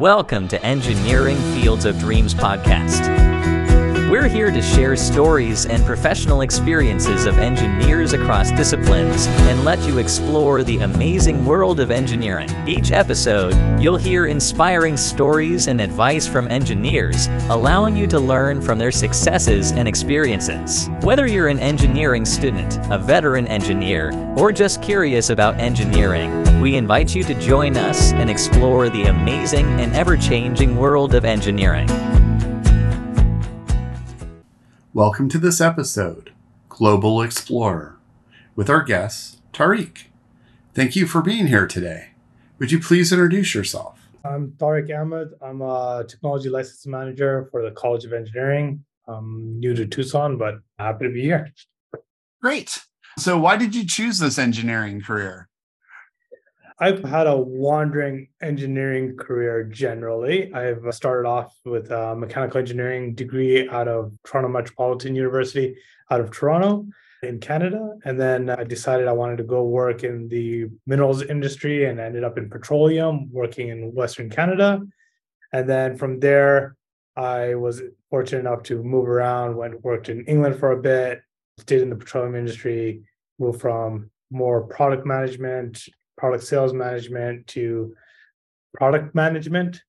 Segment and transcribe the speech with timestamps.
[0.00, 3.29] Welcome to Engineering Fields of Dreams podcast.
[4.10, 9.98] We're here to share stories and professional experiences of engineers across disciplines and let you
[9.98, 12.50] explore the amazing world of engineering.
[12.66, 18.80] Each episode, you'll hear inspiring stories and advice from engineers, allowing you to learn from
[18.80, 20.88] their successes and experiences.
[21.02, 27.14] Whether you're an engineering student, a veteran engineer, or just curious about engineering, we invite
[27.14, 31.88] you to join us and explore the amazing and ever changing world of engineering.
[34.92, 36.32] Welcome to this episode,
[36.68, 37.96] Global Explorer,
[38.56, 40.06] with our guest, Tariq.
[40.74, 42.08] Thank you for being here today.
[42.58, 44.08] Would you please introduce yourself?
[44.24, 45.28] I'm Tariq Ahmed.
[45.40, 48.84] I'm a technology license manager for the College of Engineering.
[49.06, 51.52] I'm new to Tucson, but happy to be here.
[52.42, 52.80] Great.
[53.16, 55.48] So, why did you choose this engineering career?
[56.82, 60.52] I've had a wandering engineering career generally.
[60.54, 65.76] I've uh, started off with a mechanical engineering degree out of Toronto Metropolitan University
[66.10, 66.86] out of Toronto
[67.22, 67.98] in Canada.
[68.06, 72.24] And then I decided I wanted to go work in the minerals industry and ended
[72.24, 74.80] up in petroleum, working in Western Canada.
[75.52, 76.76] And then from there,
[77.14, 81.20] I was fortunate enough to move around, went worked in England for a bit,
[81.58, 83.02] stayed in the petroleum industry,
[83.38, 85.86] moved from more product management
[86.20, 87.94] product sales management to
[88.74, 89.82] product management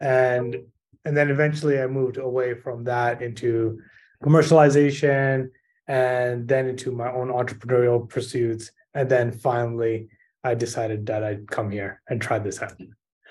[0.00, 0.56] and
[1.04, 3.80] and then eventually i moved away from that into
[4.22, 5.48] commercialization
[5.88, 10.08] and then into my own entrepreneurial pursuits and then finally
[10.44, 12.80] i decided that i'd come here and try this out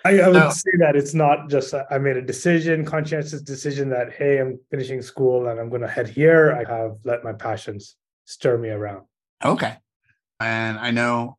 [0.04, 4.12] I, I, would say that it's not just I made a decision, conscientious decision that
[4.12, 6.54] hey, I'm finishing school and I'm going to head here.
[6.54, 9.04] I have let my passions stir me around.
[9.46, 9.78] Okay,
[10.40, 11.38] and I know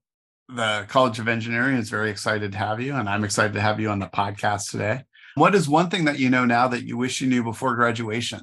[0.49, 3.81] the College of Engineering is very excited to have you, and I'm excited to have
[3.81, 5.05] you on the podcast today.
[5.35, 8.43] What is one thing that you know now that you wish you knew before graduation?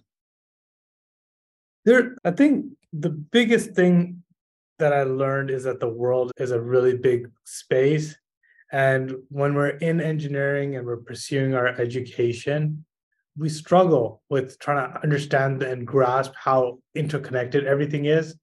[1.86, 4.24] There, I think the biggest thing
[4.80, 8.16] that I learned is that the world is a really big space.
[8.72, 12.86] And when we're in engineering and we're pursuing our education,
[13.38, 18.36] we struggle with trying to understand and grasp how interconnected everything is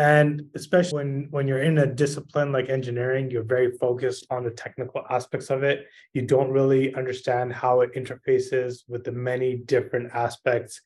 [0.00, 4.50] and especially when when you're in a discipline like engineering you're very focused on the
[4.50, 5.86] technical aspects of it.
[6.14, 10.80] You don't really understand how it interfaces with the many different aspects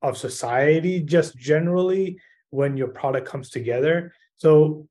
[0.00, 2.20] of society just generally
[2.50, 4.12] when your product comes together.
[4.36, 4.86] So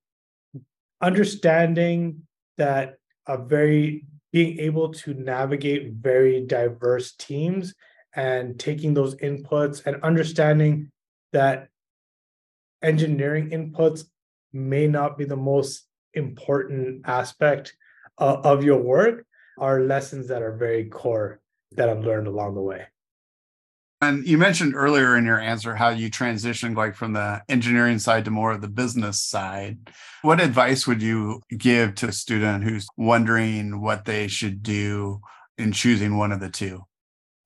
[0.99, 2.23] understanding
[2.57, 2.95] that
[3.25, 7.73] a very being able to navigate very diverse teams
[8.15, 10.91] and taking those inputs and understanding
[11.31, 11.70] that
[12.81, 14.05] engineering inputs
[14.53, 17.75] may not be the most important aspect
[18.17, 19.25] uh, of your work
[19.57, 21.39] are lessons that are very core
[21.71, 22.87] that I've learned along the way.
[24.03, 28.25] And you mentioned earlier in your answer how you transitioned like from the engineering side
[28.25, 29.91] to more of the business side.
[30.23, 35.21] What advice would you give to a student who's wondering what they should do
[35.59, 36.83] in choosing one of the two?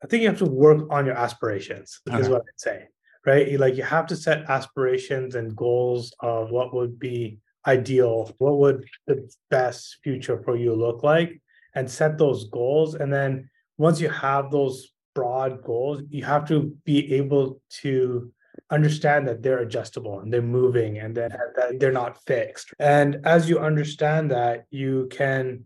[0.02, 2.20] I think you have to work on your aspirations, okay.
[2.20, 2.88] is what I'd say
[3.26, 3.60] right?
[3.60, 8.86] Like you have to set aspirations and goals of what would be ideal, what would
[9.08, 11.42] the best future for you look like,
[11.74, 12.96] and set those goals.
[12.96, 18.32] And then once you have those broad goals, you have to be able to
[18.72, 22.74] understand that they're adjustable and they're moving and that, that they're not fixed.
[22.80, 25.66] And as you understand that, you can,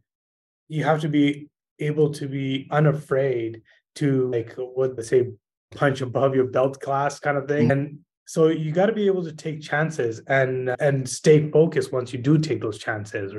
[0.68, 1.50] you have to be
[1.80, 3.62] able to be unafraid
[3.96, 5.32] to like what they say
[5.72, 7.70] punch above your belt class kind of thing.
[7.70, 7.72] Mm-hmm.
[7.72, 12.14] And so you got to be able to take chances and and stay focused once
[12.14, 13.34] you do take those chances.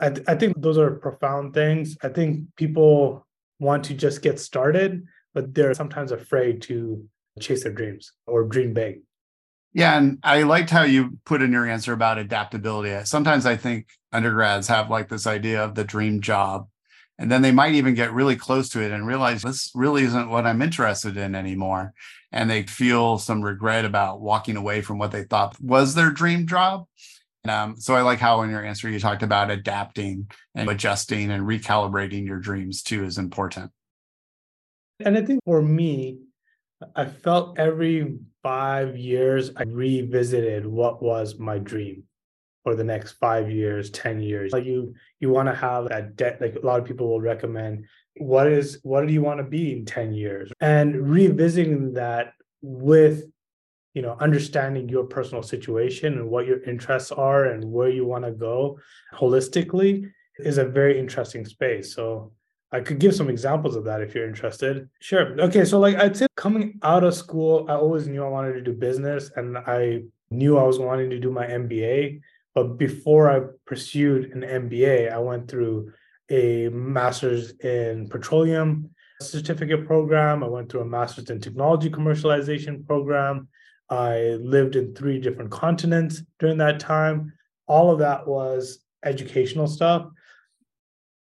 [0.00, 1.96] I, th- I think those are profound things.
[2.02, 3.26] I think people
[3.60, 7.04] want to just get started, but they're sometimes afraid to
[7.40, 9.00] chase their dreams or dream big.
[9.74, 13.06] Yeah, and I liked how you put in your answer about adaptability.
[13.06, 16.68] Sometimes I think undergrads have like this idea of the dream job
[17.18, 20.30] and then they might even get really close to it and realize this really isn't
[20.30, 21.92] what I'm interested in anymore.
[22.32, 26.46] And they feel some regret about walking away from what they thought was their dream
[26.46, 26.86] job.
[27.46, 31.46] Um, so I like how in your answer you talked about adapting and adjusting and
[31.46, 33.70] recalibrating your dreams too is important.
[35.00, 36.20] And I think for me,
[36.94, 42.04] I felt every five years I revisited what was my dream
[42.62, 44.52] for the next five years, 10 years.
[44.52, 47.86] Like you you want to have that debt, like a lot of people will recommend
[48.16, 50.52] what is what do you want to be in 10 years?
[50.60, 53.24] And revisiting that with
[53.94, 58.24] you know understanding your personal situation and what your interests are and where you want
[58.24, 58.78] to go
[59.14, 61.94] holistically is a very interesting space.
[61.94, 62.32] So
[62.72, 64.88] I could give some examples of that if you're interested.
[65.00, 65.38] Sure.
[65.38, 65.64] Okay.
[65.64, 68.72] So, like, I'd say coming out of school, I always knew I wanted to do
[68.72, 72.20] business and I knew I was wanting to do my MBA.
[72.54, 75.92] But before I pursued an MBA, I went through
[76.30, 78.90] a master's in petroleum
[79.20, 80.42] certificate program.
[80.42, 83.48] I went through a master's in technology commercialization program.
[83.88, 87.32] I lived in three different continents during that time.
[87.66, 90.06] All of that was educational stuff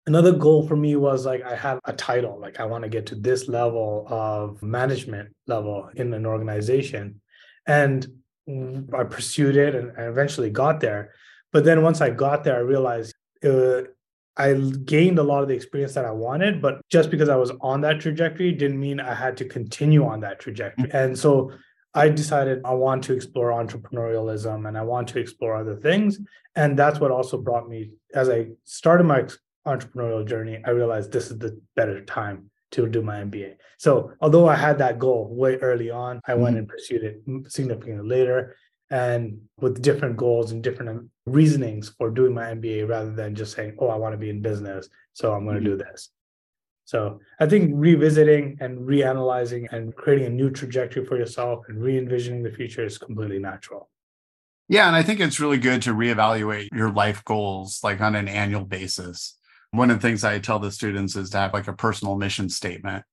[0.06, 3.06] another goal for me was like i had a title like i want to get
[3.06, 7.20] to this level of management level in an organization
[7.66, 8.06] and
[8.48, 11.12] i pursued it and I eventually got there
[11.52, 13.82] but then once i got there i realized uh,
[14.36, 14.54] i
[14.84, 17.80] gained a lot of the experience that i wanted but just because i was on
[17.82, 20.96] that trajectory didn't mean i had to continue on that trajectory mm-hmm.
[20.96, 21.52] and so
[21.94, 26.18] I decided I want to explore entrepreneurialism and I want to explore other things.
[26.56, 29.26] And that's what also brought me, as I started my
[29.66, 33.54] entrepreneurial journey, I realized this is the better time to do my MBA.
[33.78, 36.42] So although I had that goal way early on, I mm-hmm.
[36.42, 38.56] went and pursued it significantly later
[38.90, 43.54] and with different goals and different um, reasonings for doing my MBA rather than just
[43.54, 44.88] saying, oh, I want to be in business.
[45.14, 45.78] So I'm going to mm-hmm.
[45.78, 46.10] do this.
[46.84, 52.42] So I think revisiting and reanalyzing and creating a new trajectory for yourself and re-envisioning
[52.42, 53.88] the future is completely natural.
[54.68, 58.28] Yeah, and I think it's really good to reevaluate your life goals like on an
[58.28, 59.38] annual basis
[59.72, 62.48] one of the things I tell the students is to have like a personal mission
[62.48, 63.04] statement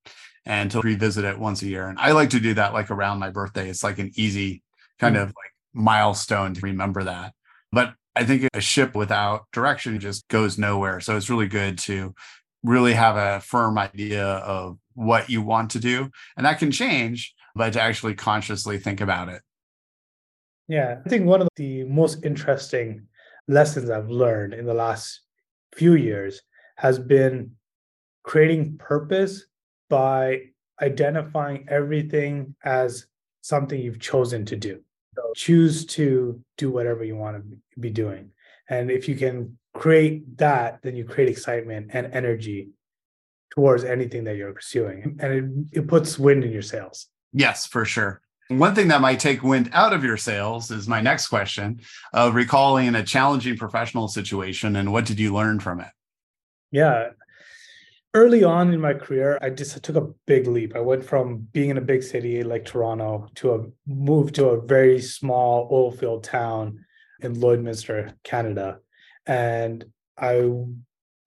[0.46, 1.88] and to revisit it once a year.
[1.88, 3.70] And I like to do that like around my birthday.
[3.70, 4.62] It's like an easy
[5.00, 5.24] kind mm-hmm.
[5.24, 7.34] of like milestone to remember that.
[7.72, 11.00] But I think a ship without direction just goes nowhere.
[11.00, 12.14] So it's really good to
[12.64, 16.10] really have a firm idea of what you want to do.
[16.36, 19.42] And that can change, but to actually consciously think about it.
[20.68, 20.98] Yeah.
[21.06, 23.08] I think one of the most interesting
[23.48, 25.22] lessons I've learned in the last
[25.74, 26.42] few years
[26.80, 27.52] has been
[28.24, 29.46] creating purpose
[29.90, 30.40] by
[30.82, 33.06] identifying everything as
[33.42, 34.80] something you've chosen to do.
[35.14, 38.32] So choose to do whatever you want to be doing.
[38.70, 42.70] And if you can create that, then you create excitement and energy
[43.52, 45.18] towards anything that you're pursuing.
[45.20, 47.08] And it, it puts wind in your sails.
[47.34, 48.22] Yes, for sure.
[48.48, 51.82] One thing that might take wind out of your sails is my next question
[52.14, 55.90] of recalling a challenging professional situation and what did you learn from it?
[56.72, 57.10] Yeah.
[58.14, 60.76] Early on in my career, I just took a big leap.
[60.76, 64.62] I went from being in a big city like Toronto to a move to a
[64.62, 66.86] very small oil field town
[67.22, 68.80] in Lloydminster, Canada.
[69.28, 69.86] And
[70.18, 70.50] I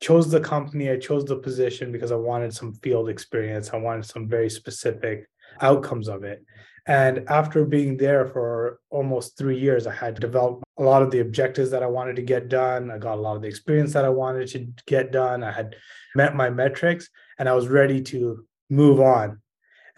[0.01, 3.71] chose the company, I chose the position because I wanted some field experience.
[3.73, 5.29] I wanted some very specific
[5.63, 6.45] outcomes of it.
[6.87, 11.21] And after being there for almost three years, I had developed a lot of the
[11.21, 12.91] objectives that I wanted to get done.
[12.91, 15.45] I got a lot of the experience that I wanted to get done.
[15.45, 15.77] I had
[16.17, 19.41] met my metrics and I was ready to move on.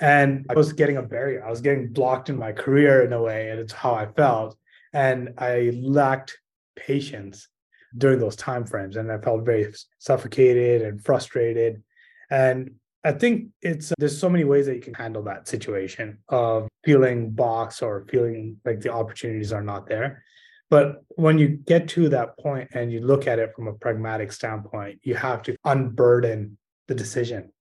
[0.00, 1.44] And I was getting a barrier.
[1.44, 4.56] I was getting blocked in my career in a way, and it's how I felt.
[4.92, 6.36] And I lacked
[6.74, 7.48] patience
[7.96, 8.96] during those time frames.
[8.96, 11.82] And I felt very suffocated and frustrated.
[12.28, 12.72] And
[13.04, 17.30] I think it's there's so many ways that you can handle that situation of feeling
[17.30, 20.24] boxed or feeling like the opportunities are not there.
[20.70, 24.32] But when you get to that point and you look at it from a pragmatic
[24.32, 26.56] standpoint, you have to unburden
[26.88, 27.52] the decision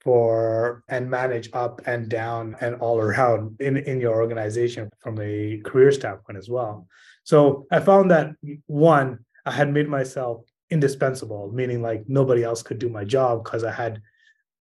[0.00, 5.60] for and manage up and down and all around in, in your organization from a
[5.64, 6.86] career standpoint as well.
[7.24, 8.30] So I found that
[8.66, 13.62] one, I had made myself indispensable, meaning like nobody else could do my job because
[13.62, 14.00] I had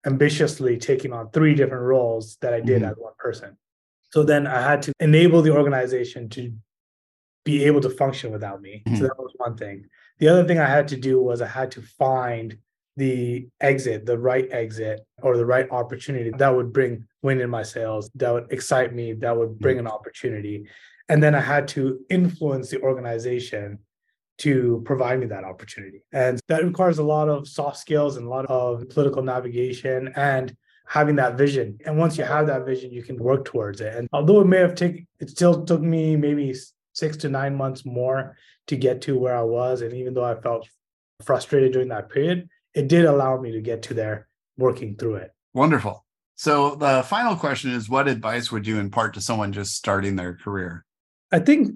[0.05, 2.91] ambitiously taking on three different roles that I did mm-hmm.
[2.91, 3.57] as one person.
[4.11, 6.53] So then I had to enable the organization to
[7.43, 8.83] be able to function without me.
[8.85, 8.97] Mm-hmm.
[8.97, 9.85] So that was one thing.
[10.19, 12.57] The other thing I had to do was I had to find
[12.97, 17.63] the exit, the right exit or the right opportunity that would bring wind in my
[17.63, 19.87] sails, that would excite me, that would bring mm-hmm.
[19.87, 20.67] an opportunity.
[21.09, 23.79] And then I had to influence the organization
[24.37, 26.03] to provide me that opportunity.
[26.11, 30.55] And that requires a lot of soft skills and a lot of political navigation and
[30.87, 31.77] having that vision.
[31.85, 33.95] And once you have that vision, you can work towards it.
[33.95, 36.53] And although it may have taken, it still took me maybe
[36.93, 38.37] six to nine months more
[38.67, 39.81] to get to where I was.
[39.81, 40.67] And even though I felt
[41.23, 44.27] frustrated during that period, it did allow me to get to there
[44.57, 45.31] working through it.
[45.53, 46.05] Wonderful.
[46.35, 50.35] So the final question is what advice would you impart to someone just starting their
[50.35, 50.83] career?
[51.31, 51.75] I think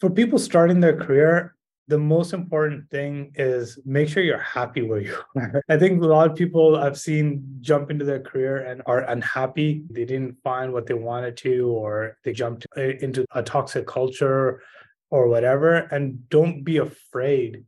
[0.00, 1.53] for people starting their career,
[1.88, 5.62] the most important thing is make sure you're happy where you are.
[5.68, 9.84] I think a lot of people I've seen jump into their career and are unhappy.
[9.90, 14.62] They didn't find what they wanted to, or they jumped into a toxic culture
[15.10, 15.74] or whatever.
[15.76, 17.64] And don't be afraid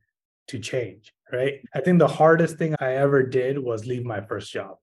[0.48, 1.12] to change.
[1.32, 1.54] right?
[1.74, 4.76] I think the hardest thing I ever did was leave my first job.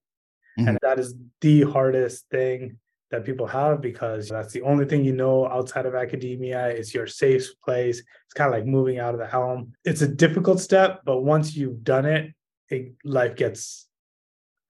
[0.60, 0.68] Mhm.
[0.68, 2.78] And that is the hardest thing
[3.14, 6.68] that people have because that's the only thing you know outside of academia.
[6.70, 8.00] It's your safe place.
[8.00, 9.74] It's kind of like moving out of the helm.
[9.86, 12.34] It's a difficult step, but once you've done it,
[12.70, 13.88] it life gets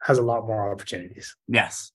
[0.01, 1.37] has a lot more opportunities.
[1.47, 1.93] Yes,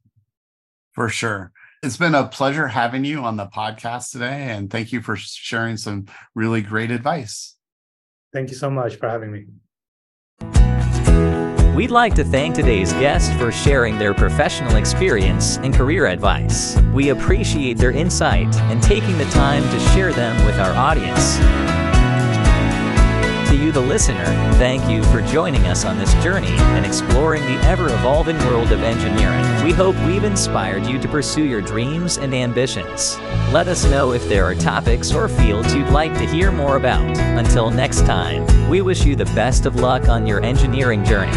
[0.93, 1.53] for sure.
[1.83, 4.49] It's been a pleasure having you on the podcast today.
[4.49, 7.57] And thank you for sharing some really great advice.
[8.33, 9.45] Thank you so much for having me.
[11.79, 16.77] We'd like to thank today's guest for sharing their professional experience and career advice.
[16.93, 21.39] We appreciate their insight and taking the time to share them with our audience.
[23.59, 24.25] You, the listener,
[24.55, 28.85] thank you for joining us on this journey and exploring the ever evolving world of
[28.85, 29.65] engineering.
[29.65, 33.19] We hope we've inspired you to pursue your dreams and ambitions.
[33.53, 37.19] Let us know if there are topics or fields you'd like to hear more about.
[37.19, 41.33] Until next time, we wish you the best of luck on your engineering journey.